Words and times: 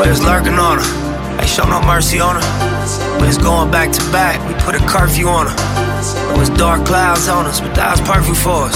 Was 0.00 0.24
lurking 0.24 0.58
on 0.58 0.80
her. 0.80 0.88
Ain't 1.38 1.46
show 1.46 1.62
no 1.70 1.78
mercy 1.86 2.18
on 2.18 2.34
her. 2.34 2.46
We 3.20 3.30
was 3.30 3.38
going 3.38 3.70
back 3.70 3.92
to 3.92 4.02
back. 4.10 4.42
We 4.48 4.58
put 4.58 4.74
a 4.74 4.82
curfew 4.82 5.28
on 5.28 5.46
her. 5.46 5.54
It 6.34 6.38
was 6.40 6.50
dark 6.58 6.82
clouds 6.82 7.28
on 7.28 7.46
us, 7.46 7.60
but 7.60 7.78
that 7.78 7.94
was 7.94 8.02
perfect 8.02 8.42
for 8.42 8.66
us. 8.66 8.74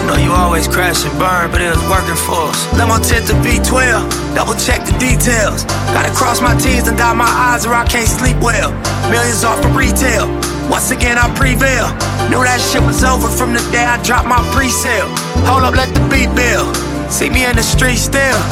You 0.00 0.10
know 0.10 0.18
you 0.18 0.32
always 0.34 0.66
crash 0.66 1.06
and 1.06 1.14
burn, 1.14 1.54
but 1.54 1.62
it 1.62 1.70
was 1.70 1.84
working 1.86 2.18
for 2.26 2.50
us. 2.50 2.58
Let 2.74 2.90
my 2.90 2.98
tint 2.98 3.30
to 3.30 3.38
B12, 3.46 4.34
double 4.34 4.58
check 4.58 4.82
the 4.82 4.98
details. 4.98 5.62
Gotta 5.94 6.10
cross 6.10 6.42
my 6.42 6.58
T's 6.58 6.90
and 6.90 6.98
dot 6.98 7.14
my 7.14 7.28
I's 7.54 7.62
or 7.62 7.76
I 7.76 7.86
can't 7.86 8.10
sleep 8.10 8.40
well. 8.42 8.74
Millions 9.14 9.46
off 9.46 9.62
of 9.62 9.78
retail. 9.78 10.26
Once 10.66 10.90
again 10.90 11.22
I 11.22 11.30
prevail. 11.38 11.86
Knew 12.34 12.42
that 12.42 12.58
shit 12.58 12.82
was 12.82 13.06
over 13.06 13.30
from 13.30 13.54
the 13.54 13.62
day 13.70 13.86
I 13.86 14.02
dropped 14.02 14.26
my 14.26 14.42
pre-sale. 14.50 15.06
Hold 15.46 15.62
up, 15.62 15.78
let 15.78 15.92
the 15.94 16.02
beat 16.10 16.34
build. 16.34 16.66
See 17.12 17.30
me 17.30 17.46
in 17.46 17.54
the 17.54 17.62
street 17.62 18.02
still. 18.02 18.42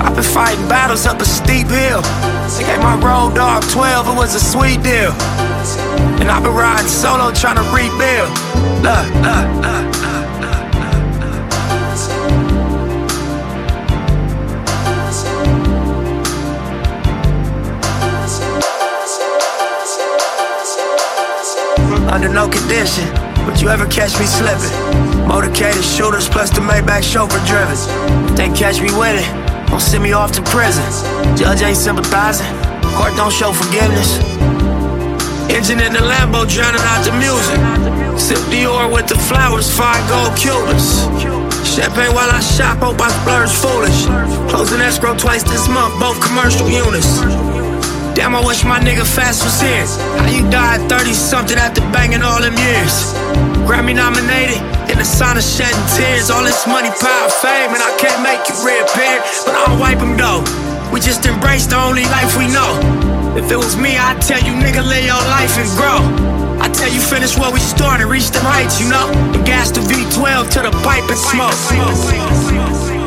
I've 0.00 0.14
been 0.14 0.24
fighting 0.24 0.66
battles 0.68 1.06
up 1.06 1.20
a 1.20 1.24
steep 1.24 1.68
hill. 1.68 2.02
They 2.56 2.64
gave 2.64 2.80
my 2.80 2.96
road 2.96 3.34
dog 3.34 3.62
12, 3.70 4.08
it 4.08 4.16
was 4.16 4.34
a 4.34 4.40
sweet 4.40 4.82
deal. 4.82 5.12
And 6.20 6.30
I've 6.30 6.42
been 6.42 6.54
riding 6.54 6.88
solo 6.88 7.32
trying 7.32 7.56
to 7.56 7.66
rebuild. 7.72 8.30
Under 22.10 22.28
no 22.28 22.48
condition 22.48 23.06
would 23.46 23.60
you 23.60 23.68
ever 23.68 23.86
catch 23.86 24.18
me 24.18 24.26
slipping. 24.26 24.74
Motorcaded 25.28 25.84
shooters 25.96 26.28
plus 26.28 26.50
the 26.50 26.60
Maybach 26.60 27.02
chauffeur 27.02 27.38
driven. 27.46 27.76
They 28.34 28.48
catch 28.48 28.80
me 28.80 28.90
winning, 28.98 29.24
won't 29.70 29.82
send 29.82 30.02
me 30.02 30.12
off 30.12 30.32
to 30.32 30.42
prison. 30.42 30.84
Judge 31.36 31.62
ain't 31.62 31.76
sympathizing, 31.76 32.46
court 32.94 33.14
don't 33.16 33.32
show 33.32 33.52
forgiveness. 33.52 34.18
Engine 35.50 35.80
in 35.80 35.92
the 35.92 36.02
Lambo 36.02 36.46
drowning 36.46 36.82
out 36.92 37.02
the 37.02 37.14
music. 37.18 37.58
Sip 38.18 38.38
Dior 38.50 38.92
with 38.92 39.08
the 39.08 39.18
flowers, 39.18 39.66
five 39.70 40.02
gold 40.08 40.36
Cubans. 40.38 41.06
Champagne 41.66 42.14
while 42.14 42.30
I 42.30 42.40
shop, 42.40 42.78
hope 42.78 43.00
I 43.00 43.10
splurge 43.10 43.50
foolish. 43.50 44.06
Closing 44.50 44.80
escrow 44.80 45.16
twice 45.16 45.42
this 45.42 45.68
month, 45.68 45.98
both 45.98 46.20
commercial 46.22 46.68
units. 46.68 47.20
Damn, 48.14 48.34
I 48.34 48.44
wish 48.44 48.64
my 48.64 48.78
nigga 48.78 49.06
Fatts 49.06 49.42
was 49.42 49.60
here. 49.60 49.86
How 50.18 50.30
you 50.30 50.42
died 50.50 50.88
30 50.90 51.14
something 51.14 51.58
after 51.58 51.80
banging 51.94 52.22
all 52.22 52.40
them 52.42 52.54
years? 52.58 52.94
Grammy 53.66 53.94
nominated, 53.94 54.58
in 54.90 54.98
the 54.98 55.04
sign 55.06 55.36
of 55.36 55.42
shedding 55.42 55.86
tears. 55.94 56.30
All 56.30 56.42
this 56.42 56.66
money, 56.66 56.90
power, 56.90 57.30
fame, 57.42 57.70
and 57.70 57.82
I 57.82 57.90
can't 57.98 58.22
make 58.22 58.42
you 58.50 58.56
reappear. 58.66 59.09
We 60.92 61.00
just 61.00 61.24
embrace 61.24 61.66
the 61.66 61.76
only 61.76 62.04
life 62.04 62.36
we 62.36 62.46
know. 62.48 62.78
If 63.36 63.50
it 63.50 63.56
was 63.56 63.76
me, 63.76 63.96
I'd 63.96 64.20
tell 64.20 64.40
you, 64.42 64.52
nigga, 64.58 64.82
live 64.86 65.04
your 65.04 65.22
life 65.30 65.56
and 65.56 65.68
grow. 65.78 66.02
I 66.60 66.68
tell 66.68 66.92
you, 66.92 67.00
finish 67.00 67.38
where 67.38 67.52
we 67.52 67.60
started, 67.60 68.06
reach 68.06 68.30
them 68.30 68.44
heights, 68.44 68.80
you 68.80 68.88
know? 68.90 69.08
And 69.34 69.46
gas 69.46 69.70
the 69.70 69.80
V12 69.80 70.50
to 70.50 70.60
the 70.62 70.70
pipe 70.82 71.08
and 71.08 71.18
smoke. 71.18 72.99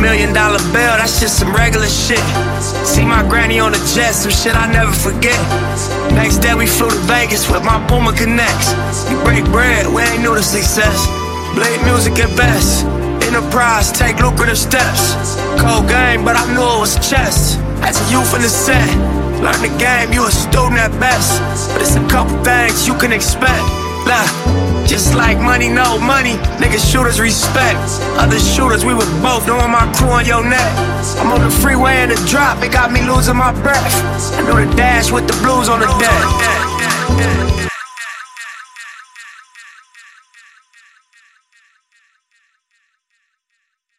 Million 0.00 0.32
dollar 0.32 0.58
bill, 0.72 0.94
that's 1.00 1.20
just 1.20 1.38
some 1.38 1.54
regular 1.54 1.88
shit. 1.88 2.22
See 2.84 3.04
my 3.04 3.22
granny 3.28 3.60
on 3.60 3.72
the 3.72 3.82
jet, 3.94 4.12
some 4.12 4.30
shit 4.30 4.54
I 4.54 4.70
never 4.70 4.92
forget. 4.92 5.38
Next 6.12 6.38
day 6.38 6.54
we 6.54 6.66
flew 6.66 6.90
to 6.90 7.00
Vegas 7.08 7.50
with 7.50 7.64
my 7.64 7.78
Puma 7.88 8.12
Connects. 8.12 8.72
We 9.08 9.14
break 9.24 9.44
bread, 9.52 9.86
we 9.86 10.02
ain't 10.02 10.22
new 10.22 10.34
to 10.34 10.42
success. 10.42 10.96
Blade 11.54 11.80
music 11.84 12.18
at 12.18 12.30
best. 12.36 12.84
Enterprise, 13.26 13.90
take 13.90 14.20
lucrative 14.20 14.58
steps. 14.58 15.16
Cold 15.58 15.88
game, 15.88 16.24
but 16.24 16.36
I 16.36 16.44
knew 16.54 16.62
it 16.62 16.80
was 16.80 16.94
chess. 17.08 17.56
As 17.82 17.98
a 18.00 18.06
youth 18.12 18.34
in 18.34 18.42
the 18.42 18.48
set, 18.48 18.86
learn 19.42 19.60
the 19.60 19.72
game, 19.78 20.12
you 20.12 20.26
a 20.26 20.30
student 20.30 20.78
at 20.78 20.92
best. 21.00 21.40
But 21.72 21.82
it's 21.82 21.96
a 21.96 22.06
couple 22.08 22.36
things 22.44 22.86
you 22.86 22.94
can 22.94 23.12
expect. 23.12 23.64
Look, 24.06 24.30
like 25.26 25.42
money, 25.42 25.68
no 25.68 25.98
money, 25.98 26.34
niggas 26.62 26.84
shooters 26.90 27.18
respect. 27.20 27.82
Other 28.22 28.38
shooters, 28.38 28.84
we 28.84 28.94
was 28.94 29.08
both 29.20 29.44
knowing 29.48 29.72
my 29.72 29.92
crew 29.96 30.10
on 30.10 30.24
your 30.24 30.44
neck. 30.44 30.70
I'm 31.18 31.32
on 31.32 31.40
the 31.40 31.50
freeway 31.50 32.02
in 32.02 32.10
the 32.10 32.20
drop, 32.30 32.62
it 32.62 32.70
got 32.70 32.92
me 32.92 33.02
losing 33.02 33.36
my 33.36 33.52
breath. 33.62 33.94
I 34.38 34.42
know 34.46 34.54
the 34.64 34.76
dash 34.76 35.10
with 35.10 35.26
the 35.26 35.34
blues 35.42 35.68
on 35.68 35.80
the 35.80 35.90
deck. 35.98 37.65